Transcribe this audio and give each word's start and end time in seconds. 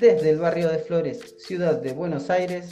desde 0.00 0.30
el 0.30 0.38
barrio 0.38 0.68
de 0.68 0.78
Flores, 0.78 1.36
ciudad 1.38 1.80
de 1.80 1.92
Buenos 1.92 2.28
Aires, 2.28 2.68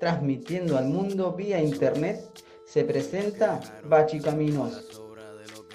transmitiendo 0.00 0.76
al 0.76 0.86
mundo 0.86 1.32
vía 1.32 1.62
internet, 1.62 2.20
se 2.64 2.84
presenta 2.84 3.60
Bachi 3.84 4.18
Caminos. 4.20 5.02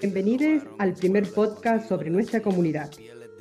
Bienvenidos 0.02 0.64
al 0.80 0.94
primer 0.94 1.32
podcast 1.32 1.88
sobre 1.88 2.10
nuestra 2.10 2.42
comunidad. 2.42 2.92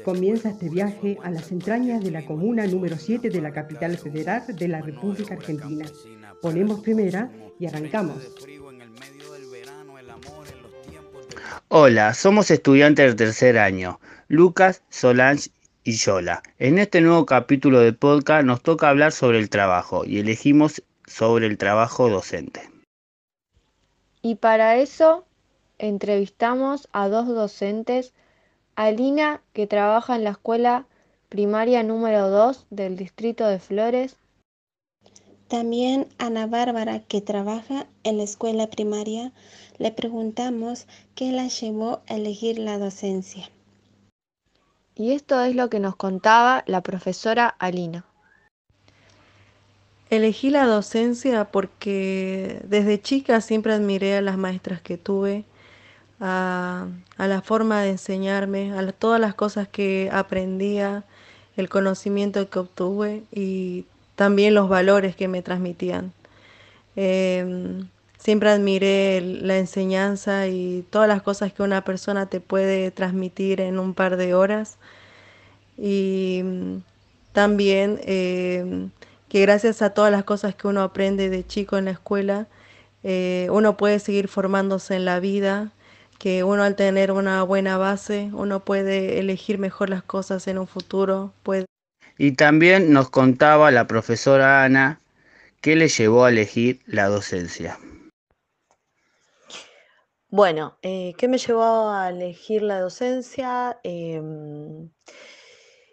Comienza 0.05 0.51
este 0.51 0.69
viaje 0.69 1.19
a 1.23 1.31
las 1.31 1.51
entrañas 1.51 2.05
de 2.05 2.13
la 2.13 2.25
comuna 2.25 2.67
número 2.67 2.97
7 2.97 3.29
de 3.29 3.41
la 3.41 3.53
capital 3.53 3.99
federal 3.99 4.45
de 4.47 4.69
la 4.69 4.81
República 4.81 5.35
Argentina. 5.35 5.87
Ponemos 6.41 6.81
primera 6.81 7.31
y 7.59 7.67
arrancamos. 7.67 8.17
Hola, 11.69 12.15
somos 12.15 12.51
estudiantes 12.51 13.07
del 13.07 13.17
tercer 13.17 13.59
año, 13.59 14.01
Lucas, 14.29 14.83
Solange 14.89 15.51
y 15.85 15.93
Yola. 15.93 16.43
En 16.59 16.79
este 16.79 17.01
nuevo 17.01 17.27
capítulo 17.27 17.81
de 17.81 17.93
podcast 17.93 18.45
nos 18.45 18.63
toca 18.63 18.89
hablar 18.89 19.13
sobre 19.13 19.39
el 19.39 19.51
trabajo 19.51 20.05
y 20.05 20.19
elegimos 20.19 20.83
sobre 21.07 21.47
el 21.47 21.59
trabajo 21.59 22.09
docente. 22.09 22.71
Y 24.23 24.37
para 24.37 24.77
eso 24.77 25.25
entrevistamos 25.79 26.89
a 26.93 27.09
dos 27.09 27.27
docentes, 27.27 28.13
a 28.77 28.91
Lina, 28.91 29.41
que 29.53 29.67
trabaja 29.67 30.17
en 30.17 30.25
la 30.25 30.31
escuela 30.31 30.87
primaria 31.29 31.83
número 31.83 32.29
2 32.29 32.67
del 32.71 32.97
distrito 32.97 33.47
de 33.47 33.59
Flores. 33.59 34.17
También 35.49 36.07
a 36.19 36.27
Ana 36.27 36.47
Bárbara, 36.47 37.01
que 37.01 37.21
trabaja 37.21 37.87
en 38.05 38.19
la 38.19 38.25
escuela 38.25 38.69
primaria 38.69 39.33
le 39.79 39.91
preguntamos 39.91 40.87
qué 41.15 41.33
la 41.33 41.49
llevó 41.49 42.03
a 42.07 42.17
elegir 42.17 42.59
la 42.59 42.79
docencia. 42.79 43.51
Y 45.01 45.13
esto 45.13 45.41
es 45.41 45.57
lo 45.57 45.71
que 45.71 45.81
nos 45.81 45.97
contaba 45.97 46.63
la 46.67 46.83
profesora 46.83 47.49
Alina. 47.59 48.05
Elegí 50.11 50.51
la 50.51 50.67
docencia 50.67 51.47
porque 51.47 52.61
desde 52.65 53.01
chica 53.01 53.41
siempre 53.41 53.73
admiré 53.73 54.19
a 54.19 54.21
las 54.21 54.37
maestras 54.37 54.83
que 54.83 54.99
tuve, 54.99 55.45
a, 56.21 56.87
la 57.17 57.41
forma 57.41 57.81
de 57.81 57.93
enseñarme, 57.93 58.79
a 58.79 58.93
todas 58.93 59.19
las 59.19 59.35
cosas 59.35 59.69
que 59.69 60.11
aprendía, 60.13 61.05
el 61.57 61.71
conocimiento 61.71 62.51
que 62.51 62.59
obtuve 62.59 63.23
y 63.33 63.87
también 64.17 64.53
los 64.53 64.69
valores 64.69 65.17
que 65.17 65.29
me 65.29 65.41
transmitían. 65.41 66.13
Em, 66.95 67.89
Siempre 68.21 68.51
admiré 68.51 69.23
la 69.23 69.57
enseñanza 69.57 70.47
y 70.47 70.85
todas 70.91 71.09
las 71.09 71.23
cosas 71.23 71.55
que 71.55 71.63
una 71.63 71.85
persona 71.85 72.27
te 72.27 72.41
puede 72.41 72.91
transmitir 72.91 73.63
en 73.63 73.79
un 73.79 73.95
par 73.95 74.19
de 74.19 74.35
horas. 74.35 74.77
Y 75.79 76.43
mm, 76.45 76.77
también 77.33 77.99
eh, 78.05 78.89
que 79.31 79.41
gracias 79.41 79.81
a 79.81 79.95
todas 79.95 80.13
las 80.13 80.25
cosas 80.25 80.55
que 80.55 80.69
uno 80.69 80.83
aprende 80.83 81.31
de 81.31 81.47
chico 81.47 81.79
en 81.79 81.87
la 81.87 81.93
escuela, 81.93 82.47
eh, 83.05 83.49
uno 83.51 83.79
puede 83.79 83.99
seguir 83.99 84.29
formándose 84.29 84.97
en 84.97 85.07
la 85.07 85.19
vida, 85.19 85.73
que 86.19 86.45
uno 86.45 86.63
al 86.63 86.77
tener 86.77 87.13
una 87.13 87.43
buena 87.43 87.79
base, 87.79 88.29
uno 88.35 88.61
puede 88.61 89.19
elegir 89.19 89.57
mejor 89.57 89.89
las 89.89 90.03
cosas 90.03 90.47
en 90.47 90.59
un 90.59 90.67
futuro. 90.67 91.33
Y 92.19 92.33
también 92.33 92.93
nos 92.93 93.09
contaba 93.09 93.71
la 93.71 93.87
profesora 93.87 94.63
Ana 94.63 95.01
qué 95.63 95.75
le 95.75 95.89
llevó 95.89 96.27
a 96.27 96.29
elegir 96.29 96.81
la 96.85 97.07
docencia. 97.07 97.79
Bueno, 100.33 100.79
eh, 100.83 101.15
¿qué 101.19 101.27
me 101.27 101.39
llevó 101.39 101.91
a 101.91 102.09
elegir 102.11 102.63
la 102.63 102.81
docencia? 102.81 103.81
Em, 103.83 104.89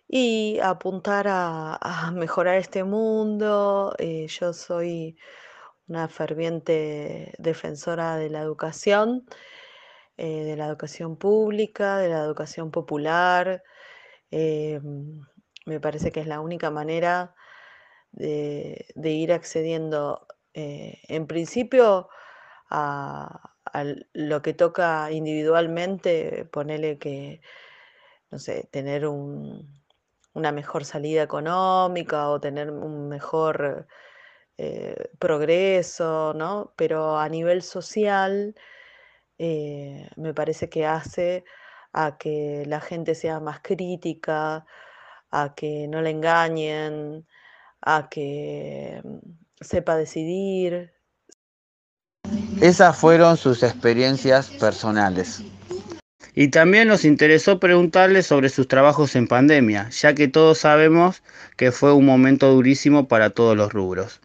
y 0.07 0.59
apuntar 0.59 1.25
a, 1.29 2.11
mejorar 2.13 2.57
este 2.57 2.83
mundo. 2.83 3.95
Eh, 3.97 4.27
yo 4.27 4.53
soy 4.53 5.17
una 5.87 6.07
ferviente 6.07 7.33
defensora 7.39 8.17
de 8.17 8.29
la 8.29 8.41
educación, 8.41 9.25
eh, 10.17 10.43
de 10.45 10.55
la 10.57 10.67
educación 10.67 11.17
pública, 11.17 11.97
de 11.97 12.09
la 12.09 12.19
educación 12.19 12.71
popular. 12.71 13.63
Em, 14.31 15.21
me 15.65 15.79
parece 15.79 16.11
que 16.11 16.21
es 16.21 16.27
la 16.27 16.41
única 16.41 16.71
manera 16.71 17.35
de 18.11 19.11
ir 19.11 19.33
accediendo, 19.33 20.27
en 20.53 21.27
principio, 21.27 22.09
a 22.69 23.56
lo 23.83 24.41
que 24.41 24.53
toca 24.53 25.11
individualmente, 25.11 26.45
ponerle 26.51 26.97
que, 26.99 27.41
no 28.31 28.39
sé, 28.39 28.67
tener 28.71 29.07
una 29.07 30.51
mejor 30.51 30.85
salida 30.85 31.23
económica 31.23 32.29
o 32.29 32.39
tener 32.39 32.71
un 32.71 33.09
mejor 33.09 33.87
eh, 34.57 35.09
progreso, 35.19 36.33
¿no? 36.35 36.73
Pero 36.75 37.17
a 37.19 37.29
nivel 37.29 37.61
social 37.63 38.55
eh, 39.37 40.09
me 40.17 40.33
parece 40.33 40.69
que 40.69 40.85
hace 40.85 41.45
a 41.93 42.17
que 42.17 42.63
la 42.67 42.81
gente 42.81 43.15
sea 43.15 43.39
más 43.39 43.59
crítica, 43.61 44.65
a 45.31 45.55
que 45.55 45.87
no 45.87 46.01
le 46.01 46.11
engañen, 46.11 47.27
a 47.81 48.09
que 48.09 49.01
mm, 49.03 49.17
sepa 49.61 49.95
decidir, 49.97 50.93
esas 52.61 52.97
fueron 52.97 53.37
sus 53.37 53.61
experiencias 53.63 54.49
personales. 54.49 55.43
Y 56.33 56.49
también 56.49 56.87
nos 56.87 57.05
interesó 57.05 57.59
preguntarle 57.59 58.23
sobre 58.23 58.49
sus 58.49 58.67
trabajos 58.67 59.15
en 59.15 59.27
pandemia, 59.27 59.89
ya 59.89 60.13
que 60.13 60.27
todos 60.27 60.59
sabemos 60.59 61.23
que 61.55 61.71
fue 61.71 61.93
un 61.93 62.05
momento 62.05 62.51
durísimo 62.51 63.07
para 63.07 63.31
todos 63.31 63.57
los 63.57 63.73
rubros. 63.73 64.21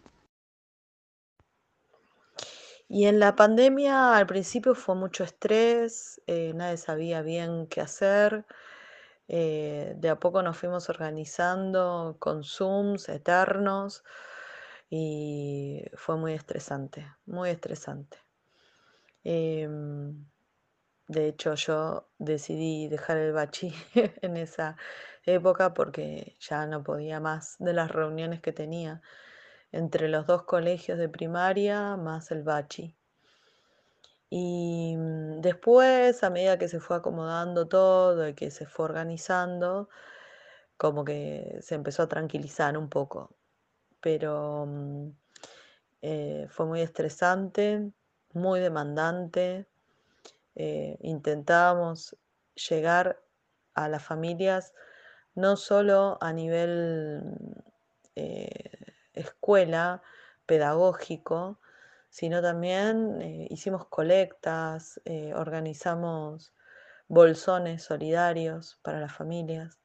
Y 2.87 3.05
en 3.05 3.19
la 3.19 3.35
pandemia 3.35 4.15
al 4.15 4.27
principio 4.27 4.75
fue 4.75 4.93
mucho 4.95 5.23
estrés, 5.23 6.21
eh, 6.27 6.53
nadie 6.53 6.77
sabía 6.77 7.23
bien 7.23 7.65
qué 7.67 7.81
hacer. 7.81 8.45
Eh, 9.27 9.93
de 9.95 10.09
a 10.09 10.19
poco 10.19 10.43
nos 10.43 10.57
fuimos 10.57 10.89
organizando 10.89 12.17
con 12.19 12.43
Zooms 12.43 13.09
eternos 13.09 14.03
y 14.89 15.83
fue 15.95 16.17
muy 16.17 16.33
estresante, 16.33 17.07
muy 17.25 17.49
estresante. 17.49 18.22
Em, 19.23 20.25
de 21.07 21.27
hecho, 21.27 21.55
yo 21.55 22.09
decidí 22.17 22.87
dejar 22.87 23.17
el 23.17 23.33
bachi 23.33 23.73
en 24.21 24.37
esa 24.37 24.77
época 25.25 25.73
porque 25.73 26.35
ya 26.39 26.65
no 26.67 26.83
podía 26.83 27.19
más 27.19 27.55
de 27.59 27.73
las 27.73 27.91
reuniones 27.91 28.41
que 28.41 28.51
tenía 28.53 29.01
entre 29.71 30.07
los 30.09 30.27
dos 30.27 30.43
colegios 30.43 30.97
de 30.99 31.09
primaria 31.09 31.97
más 31.97 32.31
el 32.31 32.43
bachi. 32.43 32.95
Y 34.29 34.95
mm, 34.97 35.41
después, 35.41 36.23
a 36.23 36.29
medida 36.29 36.57
que 36.57 36.67
se 36.67 36.79
fue 36.79 36.97
acomodando 36.97 37.67
todo 37.67 38.27
y 38.27 38.33
que 38.33 38.51
se 38.51 38.65
fue 38.65 38.85
organizando, 38.85 39.89
como 40.77 41.05
que 41.05 41.59
se 41.61 41.75
empezó 41.75 42.03
a 42.03 42.09
tranquilizar 42.09 42.77
un 42.77 42.89
poco. 42.89 43.35
Pero 44.01 44.65
mm, 44.67 45.09
eh, 46.01 46.47
fue 46.49 46.65
muy 46.65 46.81
estresante 46.81 47.93
muy 48.33 48.59
demandante. 48.59 49.67
Eh, 50.55 50.97
intentábamos 51.01 52.15
llegar 52.69 53.19
a 53.73 53.89
las 53.89 54.03
familias 54.03 54.73
no 55.35 55.55
solo 55.55 56.19
a 56.21 56.31
nivel 56.31 57.23
eh, 58.15 58.93
escuela, 59.13 60.03
pedagógico, 60.45 61.59
sino 62.09 62.41
también 62.41 63.21
eh, 63.21 63.47
hicimos 63.49 63.87
colectas, 63.87 65.01
organizamos 65.35 66.53
bolsones 67.07 67.83
solidarios 67.83 68.79
para 68.83 68.99
las 68.99 69.13
familias, 69.15 69.79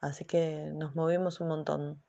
así 0.00 0.24
que 0.24 0.70
nos 0.74 0.94
movimos 0.94 1.40
un 1.40 1.48
montón. 1.48 2.02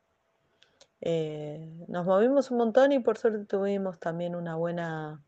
nos 1.88 2.06
movimos 2.06 2.52
un 2.52 2.58
montón 2.58 2.92
y 2.92 3.00
por 3.00 3.18
suerte 3.18 3.46
tuvimos 3.46 4.00
también 4.00 4.36
una 4.36 4.56
buena 4.56 5.24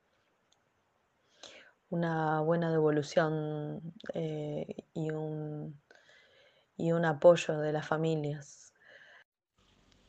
una 1.89 2.41
buena 2.41 2.71
devolución 2.71 3.93
eh, 4.13 4.85
y, 4.93 5.11
un, 5.11 5.79
y 6.77 6.91
un 6.91 7.05
apoyo 7.05 7.57
de 7.59 7.71
las 7.71 7.87
familias. 7.87 8.73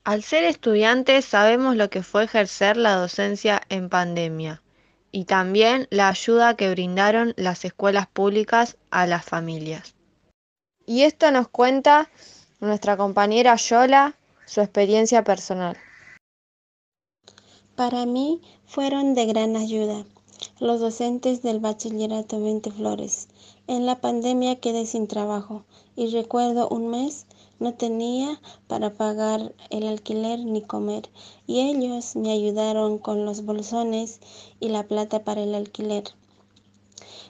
Al 0.05 0.23
ser 0.23 0.45
estudiantes 0.45 1.25
sabemos 1.25 1.77
lo 1.77 1.91
que 1.91 2.03
fue 2.03 2.25
ejercer 2.25 2.77
la 2.77 2.95
docencia 2.95 3.61
en 3.69 3.89
pandemia 3.89 4.63
y 5.11 5.25
también 5.25 5.89
la 5.91 6.09
ayuda 6.09 6.57
que 6.57 6.71
brindaron 6.71 7.35
las 7.37 7.65
escuelas 7.65 8.07
públicas 8.07 8.77
a 8.91 9.07
las 9.07 9.25
familias. 9.25 9.95
Y 10.87 11.03
esto 11.03 11.31
nos 11.33 11.49
cuenta 11.49 12.09
nuestra 12.61 12.97
compañera 12.97 13.57
Yola 13.57 14.15
su 14.45 14.61
experiencia 14.61 15.25
personal. 15.25 15.77
Para 17.75 18.07
mí 18.07 18.41
fueron 18.65 19.15
de 19.15 19.27
gran 19.27 19.57
ayuda 19.57 20.05
los 20.59 20.81
docentes 20.81 21.43
del 21.43 21.61
bachillerato 21.61 22.41
20 22.41 22.71
Flores. 22.71 23.29
En 23.67 23.87
la 23.87 24.01
pandemia 24.01 24.57
quedé 24.57 24.87
sin 24.87 25.07
trabajo 25.07 25.65
y 25.97 26.09
recuerdo 26.09 26.69
un 26.69 26.89
mes 26.89 27.27
no 27.59 27.75
tenía 27.75 28.41
para 28.67 28.95
pagar 28.95 29.55
el 29.71 29.87
alquiler 29.87 30.41
ni 30.41 30.63
comer 30.63 31.09
y 31.47 31.61
ellos 31.61 32.17
me 32.17 32.33
ayudaron 32.33 32.99
con 32.99 33.25
los 33.25 33.45
bolsones 33.45 34.21
y 34.61 34.69
la 34.69 34.83
plata 34.83 35.25
para 35.25 35.43
el 35.43 35.55
alquiler. 35.55 36.05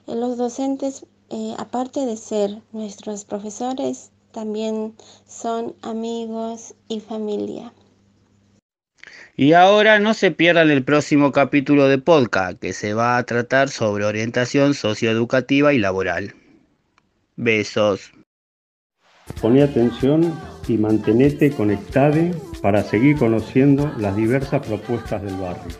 Los 0.06 0.36
docentes, 0.36 1.06
eh, 1.30 1.54
aparte 1.58 2.06
de 2.06 2.16
ser 2.16 2.62
nuestros 2.72 3.24
profesores, 3.24 4.10
también 4.32 4.94
son 5.26 5.74
amigos 5.82 6.74
y 6.88 7.00
familia. 7.00 7.72
Y 9.38 9.52
ahora 9.52 9.98
no 9.98 10.14
se 10.14 10.30
pierdan 10.30 10.70
el 10.70 10.82
próximo 10.82 11.30
capítulo 11.30 11.88
de 11.88 11.98
podcast 11.98 12.58
que 12.58 12.72
se 12.72 12.94
va 12.94 13.18
a 13.18 13.22
tratar 13.24 13.68
sobre 13.68 14.06
orientación 14.06 14.72
socioeducativa 14.72 15.74
y 15.74 15.78
laboral. 15.78 16.34
Besos. 17.36 18.12
Poné 19.42 19.62
atención 19.62 20.34
y 20.66 20.78
mantenete 20.78 21.50
conectado 21.50 22.30
para 22.62 22.82
seguir 22.82 23.18
conociendo 23.18 23.92
las 23.98 24.16
diversas 24.16 24.66
propuestas 24.66 25.22
del 25.22 25.34
barrio. 25.34 25.76